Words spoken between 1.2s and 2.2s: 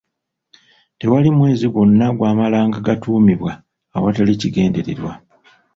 mwezi gwonna